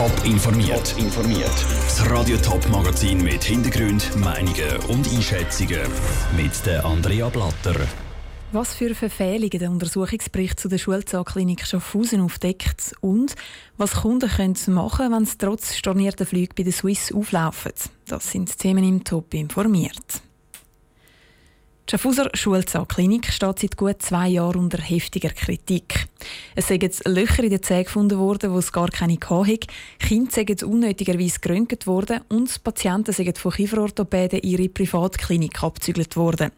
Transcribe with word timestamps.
Top 0.00 0.24
informiert. 0.24 0.94
informiert. 0.96 1.66
Das 1.84 2.10
Radio 2.10 2.38
Top 2.38 2.66
Magazin 2.70 3.22
mit 3.22 3.44
Hintergrund, 3.44 4.16
Meinungen 4.16 4.78
und 4.88 5.06
Einschätzungen 5.12 5.82
mit 6.38 6.64
der 6.64 6.86
Andrea 6.86 7.28
Blatter. 7.28 7.74
Was 8.52 8.74
für 8.74 8.94
Verfehlungen 8.94 9.58
der 9.58 9.70
Untersuchungsbericht 9.70 10.58
zu 10.58 10.68
der 10.70 10.78
Schulzahnklinik 10.78 11.66
Schaffhausen 11.66 12.22
aufdeckt 12.22 12.94
und 13.02 13.34
was 13.76 13.92
Kunden 13.92 14.30
können 14.30 14.56
machen 14.68 15.12
wenn 15.12 15.26
sie 15.26 15.36
trotz 15.36 15.76
stornierter 15.76 16.24
Flüge 16.24 16.54
bei 16.56 16.62
der 16.62 16.72
Swiss 16.72 17.12
auflaufen. 17.12 17.72
Das 18.06 18.32
sind 18.32 18.56
Themen 18.56 18.84
im 18.84 19.04
Top 19.04 19.34
informiert. 19.34 20.22
Die 21.86 21.90
Schaffhauser 21.90 22.30
Schulzahnklinik 22.32 23.26
steht 23.30 23.58
seit 23.58 23.76
gut 23.76 24.00
zwei 24.00 24.28
Jahren 24.28 24.60
unter 24.60 24.78
heftiger 24.78 25.28
Kritik. 25.28 26.06
Es 26.56 26.66
sind 26.66 26.82
Löcher 27.06 27.44
in 27.44 27.50
den 27.50 27.62
Zähnen 27.62 27.84
gefunden 27.84 28.18
worden, 28.18 28.52
wo 28.52 28.58
es 28.58 28.72
gar 28.72 28.88
keine 28.88 29.18
hatte. 29.24 29.60
Kinder 29.98 30.30
sind 30.32 30.62
unnötigerweise 30.62 31.38
geröntgt 31.40 31.86
worden 31.86 32.20
und 32.28 32.62
Patienten 32.64 33.12
sind 33.12 33.38
von 33.38 33.52
Kieferorthopäden 33.52 34.40
ihre 34.42 34.68
Privatklinik 34.68 35.62
abzügelt 35.62 36.16
worden. 36.16 36.50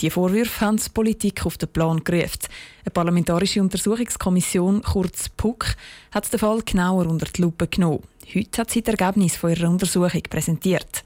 Die 0.00 0.10
Vorwürfe 0.10 0.64
haben 0.64 0.78
die 0.78 0.88
Politik 0.88 1.44
auf 1.44 1.58
den 1.58 1.68
Plan 1.68 2.02
gerufen. 2.02 2.48
Eine 2.84 2.92
parlamentarische 2.92 3.60
Untersuchungskommission, 3.60 4.82
kurz 4.82 5.28
PUC, 5.28 5.76
hat 6.12 6.32
den 6.32 6.40
Fall 6.40 6.62
genauer 6.62 7.06
unter 7.06 7.26
die 7.26 7.42
Lupe 7.42 7.66
genommen. 7.66 8.02
Heute 8.34 8.62
hat 8.62 8.70
sie 8.70 8.82
das 8.82 8.94
Ergebnis 8.94 9.36
von 9.36 9.50
ihrer 9.50 9.68
Untersuchung 9.68 10.22
präsentiert. 10.28 11.04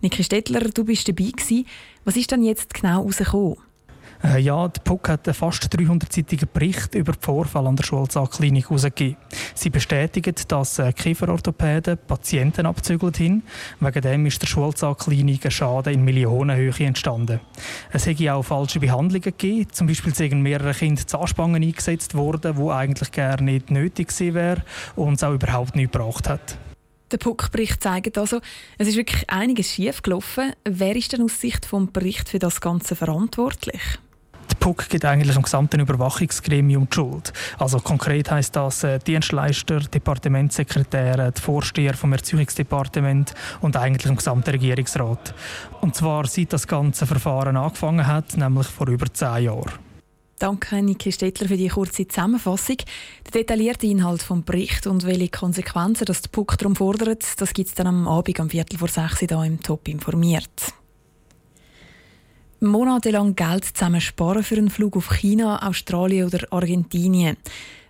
Niki 0.00 0.22
Stettler, 0.22 0.60
du 0.60 0.84
bist 0.84 1.08
dabei 1.08 1.30
gewesen. 1.30 1.66
Was 2.04 2.16
ist 2.16 2.30
denn 2.30 2.44
jetzt 2.44 2.74
genau 2.74 3.00
herausgekommen? 3.00 3.67
Äh, 4.22 4.40
ja, 4.40 4.66
der 4.66 4.80
PUC 4.80 5.08
hat 5.08 5.28
einen 5.28 5.34
fast 5.34 5.64
300-seitigen 5.64 6.48
Bericht 6.52 6.94
über 6.94 7.12
den 7.12 7.20
Vorfall 7.20 7.66
an 7.66 7.76
der 7.76 7.84
Schulzahnklinik 7.84 8.64
herausgegeben. 8.68 9.16
Sie 9.54 9.70
bestätigen, 9.70 10.34
dass 10.48 10.78
äh, 10.78 10.92
Kieferorthopäden 10.92 11.98
Patienten 12.06 12.66
abzügelt 12.66 13.20
haben. 13.20 13.44
Wegen 13.80 14.00
dem 14.02 14.26
ist 14.26 14.42
der 14.42 14.48
Schulzahnklinik 14.48 15.44
ein 15.44 15.50
Schaden 15.50 15.94
in 15.94 16.04
Millionenhöhe 16.04 16.86
entstanden. 16.86 17.40
Es 17.92 18.06
hätte 18.06 18.34
auch 18.34 18.42
falsche 18.42 18.80
Behandlungen 18.80 19.22
gegeben. 19.22 19.68
Zum 19.70 19.86
Beispiel 19.86 20.14
sind 20.14 20.42
mehrere 20.42 20.74
Kinder 20.74 21.06
Zahnspangen 21.06 21.62
eingesetzt 21.62 22.14
worden, 22.14 22.56
die 22.56 22.70
eigentlich 22.70 23.12
gar 23.12 23.40
nicht 23.40 23.70
nötig 23.70 24.08
gewesen 24.08 24.34
wären 24.34 24.62
und 24.96 25.14
es 25.14 25.24
auch 25.24 25.32
überhaupt 25.32 25.76
nicht 25.76 25.92
gebracht 25.92 26.28
hat. 26.28 26.58
Der 27.10 27.16
PUC-Bericht 27.16 27.82
zeigt 27.82 28.18
also, 28.18 28.40
es 28.76 28.88
ist 28.88 28.96
wirklich 28.96 29.30
einiges 29.30 29.72
schiefgelaufen. 29.72 30.52
Wer 30.64 30.94
ist 30.94 31.12
denn 31.12 31.22
aus 31.22 31.40
Sicht 31.40 31.64
vom 31.64 31.90
Bericht 31.90 32.28
für 32.28 32.38
das 32.38 32.60
Ganze 32.60 32.96
verantwortlich? 32.96 33.80
PUC 34.58 34.88
gibt 34.88 35.04
eigentlich 35.04 35.34
dem 35.34 35.42
gesamten 35.42 35.80
Überwachungsgremium 35.80 36.88
die 36.90 36.94
Schuld. 36.94 37.32
Also 37.58 37.78
konkret 37.78 38.30
heißt 38.30 38.56
das 38.56 38.84
äh, 38.84 38.98
Dienstleister, 38.98 39.80
Departementssekretäre, 39.80 41.32
die 41.32 41.40
Vorsteher 41.40 41.94
vom 41.94 42.12
Erziehungsdepartement 42.12 43.34
und 43.60 43.76
eigentlich 43.76 44.04
dem 44.04 44.16
gesamten 44.16 44.50
Regierungsrat. 44.50 45.34
Und 45.80 45.94
zwar 45.94 46.26
seit 46.26 46.52
das 46.52 46.66
ganze 46.66 47.06
Verfahren 47.06 47.56
angefangen 47.56 48.06
hat, 48.06 48.36
nämlich 48.36 48.66
vor 48.66 48.88
über 48.88 49.12
zehn 49.12 49.44
Jahren. 49.44 49.88
Danke, 50.38 50.80
Niki 50.80 51.10
Stettler, 51.10 51.48
für 51.48 51.56
die 51.56 51.68
kurze 51.68 52.06
Zusammenfassung. 52.06 52.76
Der 53.26 53.40
detaillierte 53.40 53.88
Inhalt 53.88 54.20
des 54.28 54.42
Berichts 54.42 54.86
und 54.86 55.04
welche 55.04 55.30
Konsequenzen 55.30 56.04
das 56.04 56.22
der 56.22 56.30
PUC 56.30 56.58
darum 56.58 56.76
fordert, 56.76 57.24
das 57.40 57.52
gibt 57.52 57.70
es 57.70 57.74
dann 57.74 57.88
am 57.88 58.06
Abend 58.06 58.38
um 58.38 58.48
Viertel 58.48 58.78
vor 58.78 58.88
sechs 58.88 59.18
hier 59.18 59.42
im 59.42 59.60
Top 59.60 59.88
informiert. 59.88 60.72
Monatelang 62.60 63.36
Geld 63.36 63.64
zusammen 63.64 64.00
sparen 64.00 64.42
für 64.42 64.56
einen 64.56 64.68
Flug 64.68 64.96
auf 64.96 65.10
China, 65.10 65.64
Australien 65.68 66.26
oder 66.26 66.44
Argentinien. 66.50 67.36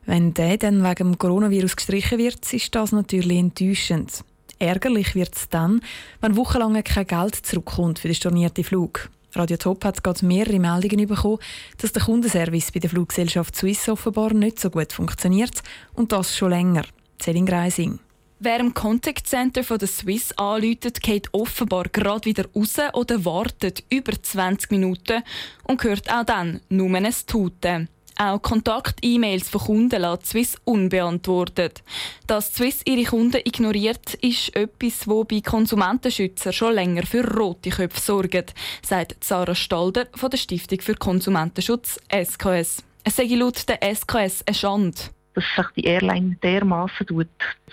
Wenn 0.04 0.34
der 0.34 0.58
dann 0.58 0.84
wegen 0.84 1.12
dem 1.12 1.18
Coronavirus 1.18 1.76
gestrichen 1.76 2.18
wird, 2.18 2.52
ist 2.52 2.74
das 2.74 2.92
natürlich 2.92 3.38
enttäuschend. 3.38 4.24
Ärgerlich 4.58 5.14
wird 5.14 5.34
es 5.34 5.48
dann, 5.48 5.80
wenn 6.20 6.36
wochenlang 6.36 6.82
kein 6.82 7.06
Geld 7.06 7.34
zurückkommt 7.34 7.98
für 7.98 8.08
den 8.08 8.14
stornierten 8.14 8.64
Flug. 8.64 9.08
Radio 9.32 9.56
Top 9.56 9.84
hat 9.86 10.02
gerade 10.02 10.26
mehrere 10.26 10.58
Meldungen 10.58 11.06
bekommen, 11.06 11.38
dass 11.78 11.92
der 11.92 12.02
Kundenservice 12.02 12.72
bei 12.72 12.80
der 12.80 12.90
Fluggesellschaft 12.90 13.56
Swiss 13.56 13.88
offenbar 13.88 14.34
nicht 14.34 14.60
so 14.60 14.68
gut 14.68 14.92
funktioniert 14.92 15.62
und 15.94 16.12
das 16.12 16.36
schon 16.36 16.50
länger. 16.50 16.84
Celine 17.18 17.46
Greising. 17.46 18.00
Wer 18.40 18.60
im 18.60 18.72
Contact 18.72 19.26
Center 19.26 19.64
von 19.64 19.78
der 19.78 19.88
Swiss 19.88 20.30
anläutet, 20.36 21.02
geht 21.02 21.28
offenbar 21.34 21.88
gerade 21.88 22.24
wieder 22.24 22.44
raus 22.54 22.76
oder 22.92 23.24
wartet 23.24 23.82
über 23.90 24.12
20 24.12 24.70
Minuten 24.70 25.24
und 25.64 25.82
hört 25.82 26.08
auch 26.08 26.24
dann 26.24 26.60
nur 26.68 26.94
ein 26.94 27.12
Tuten. 27.26 27.88
Auch 28.16 28.40
Kontakt-E-Mails 28.40 29.48
von 29.48 29.60
Kunden 29.60 30.02
lässt 30.02 30.26
Swiss 30.26 30.56
unbeantwortet. 30.64 31.82
Dass 32.28 32.54
Swiss 32.54 32.82
ihre 32.84 33.10
Kunden 33.10 33.42
ignoriert, 33.44 34.14
ist 34.14 34.54
etwas, 34.54 35.08
wo 35.08 35.24
bei 35.24 35.40
Konsumentenschützern 35.40 36.52
schon 36.52 36.74
länger 36.74 37.06
für 37.06 37.28
rote 37.28 37.70
Köpfe 37.70 38.00
sorgt, 38.00 38.54
sagt 38.86 39.24
Sarah 39.24 39.56
Stalder 39.56 40.06
von 40.14 40.30
der 40.30 40.38
Stiftung 40.38 40.80
für 40.80 40.94
Konsumentenschutz 40.94 41.98
SKS. 42.12 42.84
Es 43.02 43.16
sei 43.16 43.24
laut 43.34 43.68
der 43.68 43.80
SKS 43.82 44.44
eine 44.46 44.54
Schande 44.54 45.00
dass 45.38 45.44
sich 45.56 45.72
die 45.76 45.84
Airline 45.84 46.36
dermaßen 46.42 47.06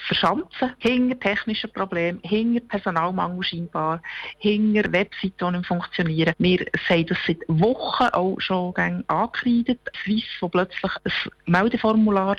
verschanzen, 0.07 0.73
hinter 0.77 1.19
technischen 1.19 1.71
Problemen, 1.71 2.19
hinter 2.23 2.65
Personalmangel 2.67 3.43
scheinbar, 3.43 4.01
hinter 4.37 4.91
Webseiten, 4.91 5.33
die 5.39 5.51
nicht 5.51 5.65
funktionieren. 5.65 6.33
Wir 6.37 6.65
sehen 6.87 7.07
das 7.07 7.17
seit 7.25 7.39
Wochen 7.47 8.07
auch 8.13 8.39
schon 8.39 8.75
angekreidet. 9.07 9.79
Swiss, 10.03 10.25
wo 10.41 10.49
plötzlich 10.49 10.91
ein 11.05 11.31
Meldeformular 11.45 12.35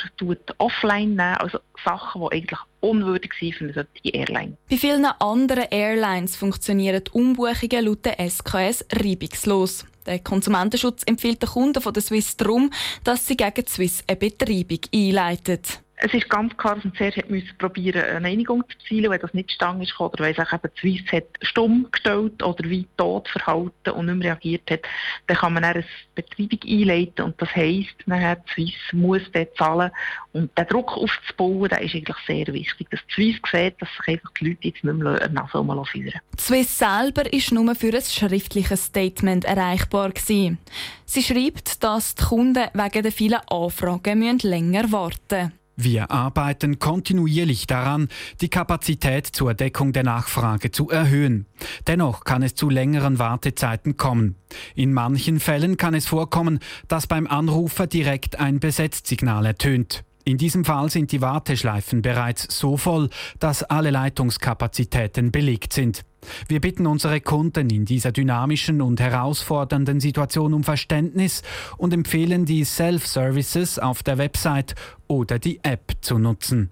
offline 0.58 1.16
nehmen, 1.16 1.36
also 1.38 1.58
Sachen, 1.84 2.22
die 2.22 2.36
eigentlich 2.36 2.60
unwürdig 2.80 3.32
sind 3.40 3.54
für 3.54 3.64
eine 3.64 3.72
solche 3.72 4.16
Airline. 4.16 4.56
Bei 4.70 4.76
vielen 4.76 5.04
anderen 5.04 5.66
Airlines 5.70 6.36
funktionieren 6.36 7.02
die 7.04 7.10
Umbuchungen 7.10 7.84
laut 7.84 8.04
der 8.04 8.20
SKS 8.20 8.86
reibungslos. 8.92 9.86
Der 10.06 10.20
Konsumentenschutz 10.20 11.02
empfiehlt 11.04 11.42
den 11.42 11.48
Kunden 11.48 11.82
von 11.82 11.92
der 11.92 12.02
Swiss 12.02 12.36
darum, 12.36 12.70
dass 13.04 13.26
sie 13.26 13.36
gegen 13.36 13.64
die 13.64 13.70
Swiss 13.70 14.04
eine 14.06 14.16
Betreibung 14.16 14.80
einleiten. 14.94 15.60
Es 15.98 16.12
ist 16.12 16.28
ganz 16.28 16.54
klar, 16.58 16.74
dass 16.74 16.84
man 16.84 16.94
zuerst 16.94 17.30
müssen 17.30 17.56
probieren, 17.56 18.02
eine 18.02 18.28
Einigung 18.28 18.62
zu 18.68 18.76
erzielen. 18.78 19.10
Wenn 19.10 19.20
das 19.20 19.32
nicht 19.32 19.50
stand 19.50 19.82
ist, 19.82 19.98
oder 19.98 20.24
weil 20.24 20.34
sich 20.34 20.52
eben 20.52 20.70
die 20.82 21.16
hat 21.16 21.24
stumm 21.40 21.88
gestellt 21.90 22.42
oder 22.42 22.68
wie 22.68 22.86
tot 22.98 23.28
verhalten 23.28 23.90
und 23.90 24.06
nicht 24.06 24.18
mehr 24.18 24.32
reagiert 24.32 24.70
hat, 24.70 24.80
dann 25.26 25.38
kann 25.38 25.54
man 25.54 25.62
dann 25.62 25.76
eine 25.76 25.84
Betreibung 26.14 26.60
einleiten 26.66 27.24
und 27.24 27.40
das 27.40 27.54
heisst, 27.56 27.94
nachher 28.04 28.36
die 28.36 28.52
Swiss 28.52 28.92
muss 28.92 29.22
dort 29.32 29.56
zahlen 29.56 29.90
und 30.32 30.56
den 30.56 30.66
Druck 30.66 30.92
aufzubauen, 30.98 31.70
der 31.70 31.80
ist 31.80 31.94
eigentlich 31.94 32.16
sehr 32.26 32.46
wichtig, 32.48 32.90
dass 32.90 33.00
die 33.08 33.14
Swiss 33.14 33.36
sieht, 33.50 33.80
dass 33.80 33.88
sich 33.96 34.08
einfach 34.08 34.30
die 34.38 34.48
Leute 34.48 34.68
jetzt 34.68 34.84
nicht 34.84 34.96
mehr 34.98 35.48
so 35.50 35.64
mal 35.64 35.82
führen. 35.86 36.20
Die 36.38 36.42
Swiss 36.42 36.78
selber 36.78 37.24
war 37.24 37.62
nur 37.62 37.74
für 37.74 37.94
ein 37.94 38.02
schriftliches 38.02 38.86
Statement 38.86 39.46
erreichbar 39.46 40.10
gewesen. 40.10 40.58
Sie 41.06 41.22
schreibt, 41.22 41.82
dass 41.82 42.14
die 42.14 42.24
Kunden 42.24 42.68
wegen 42.74 43.02
der 43.02 43.12
vielen 43.12 43.40
Anfragen 43.48 44.38
länger 44.42 44.92
warten 44.92 45.36
müssen. 45.36 45.65
Wir 45.76 46.10
arbeiten 46.10 46.78
kontinuierlich 46.78 47.66
daran, 47.66 48.08
die 48.40 48.48
Kapazität 48.48 49.26
zur 49.26 49.52
Deckung 49.52 49.92
der 49.92 50.04
Nachfrage 50.04 50.70
zu 50.70 50.88
erhöhen. 50.88 51.44
Dennoch 51.86 52.24
kann 52.24 52.42
es 52.42 52.54
zu 52.54 52.70
längeren 52.70 53.18
Wartezeiten 53.18 53.98
kommen. 53.98 54.36
In 54.74 54.94
manchen 54.94 55.38
Fällen 55.38 55.76
kann 55.76 55.92
es 55.92 56.06
vorkommen, 56.06 56.60
dass 56.88 57.06
beim 57.06 57.26
Anrufer 57.26 57.86
direkt 57.86 58.40
ein 58.40 58.58
Besetzsignal 58.58 59.44
ertönt. 59.44 60.02
In 60.28 60.38
diesem 60.38 60.64
Fall 60.64 60.90
sind 60.90 61.12
die 61.12 61.20
Warteschleifen 61.20 62.02
bereits 62.02 62.48
so 62.58 62.76
voll, 62.76 63.10
dass 63.38 63.62
alle 63.62 63.90
Leitungskapazitäten 63.90 65.30
belegt 65.30 65.72
sind. 65.72 66.04
Wir 66.48 66.60
bitten 66.60 66.88
unsere 66.88 67.20
Kunden 67.20 67.70
in 67.70 67.84
dieser 67.84 68.10
dynamischen 68.10 68.82
und 68.82 68.98
herausfordernden 68.98 70.00
Situation 70.00 70.52
um 70.52 70.64
Verständnis 70.64 71.42
und 71.76 71.94
empfehlen 71.94 72.44
die 72.44 72.64
Self-Services 72.64 73.78
auf 73.78 74.02
der 74.02 74.18
Website 74.18 74.74
oder 75.06 75.38
die 75.38 75.60
App 75.62 75.92
zu 76.00 76.18
nutzen. 76.18 76.70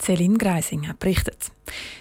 Celine 0.00 0.36
Greising 0.36 0.88
hat 0.88 0.98
berichtet. 0.98 1.52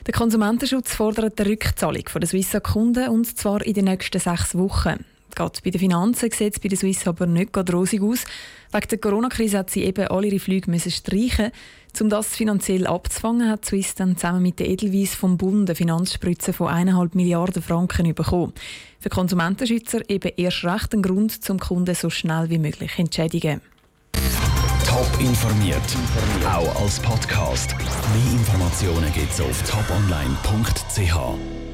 Der 0.07 0.15
Konsumentenschutz 0.15 0.95
fordert 0.95 1.37
die 1.37 1.43
Rückzahlung 1.43 2.05
der 2.15 2.27
Swiss 2.27 2.57
Kunden 2.63 3.09
und 3.09 3.37
zwar 3.37 3.63
in 3.63 3.75
den 3.75 3.85
nächsten 3.85 4.19
sechs 4.19 4.57
Wochen. 4.57 5.05
Gerade 5.35 5.59
bei 5.63 5.69
den 5.69 5.79
Finanzen 5.79 6.31
sieht 6.31 6.55
es 6.55 6.59
bei 6.59 6.69
der 6.69 6.77
Swiss 6.79 7.07
aber 7.07 7.27
nicht 7.27 7.55
rosig 7.71 8.01
aus. 8.01 8.25
Wegen 8.71 8.87
der 8.89 8.97
Corona-Krise 8.97 9.59
hat 9.59 9.69
sie 9.69 9.83
eben 9.83 10.07
alle 10.07 10.27
ihre 10.27 10.39
Flüge 10.39 10.69
müssen 10.69 10.91
streichen. 10.91 11.51
Um 11.99 12.09
das 12.09 12.35
finanziell 12.35 12.85
abzufangen, 12.85 13.49
hat 13.49 13.65
Swiss 13.65 13.95
dann 13.95 14.17
zusammen 14.17 14.43
mit 14.43 14.59
der 14.59 14.69
Edelweiss 14.69 15.15
vom 15.15 15.37
Bund 15.37 15.67
eine 15.67 15.75
Finanzspritze 15.75 16.53
von 16.53 16.67
1,5 16.67 17.09
Milliarden 17.13 17.63
Franken 17.63 18.13
bekommen. 18.13 18.53
Für 18.99 19.09
Konsumentenschützer 19.09 20.07
eben 20.09 20.31
erst 20.37 20.63
recht 20.63 20.93
ein 20.93 21.01
Grund, 21.01 21.43
zum 21.43 21.59
Kunden 21.59 21.95
so 21.95 22.09
schnell 22.09 22.49
wie 22.49 22.59
möglich 22.59 22.95
zu 22.95 23.01
entschädigen. 23.01 23.61
Top 24.85 25.09
informiert, 25.19 25.81
auch 26.45 26.81
als 26.81 26.99
Podcast. 26.99 27.75
Mehr 27.77 28.33
Informationen 28.33 29.11
gibt 29.13 29.31
es 29.31 29.41
auf 29.41 29.63
toponline.ch. 29.63 31.66